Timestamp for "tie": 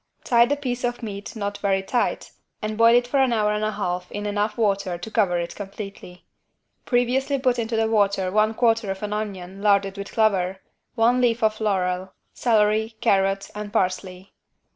0.23-0.47